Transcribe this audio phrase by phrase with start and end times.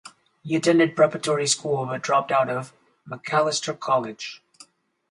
[0.41, 2.73] He attended preparatory school but dropped out of
[3.07, 4.41] Macalester College.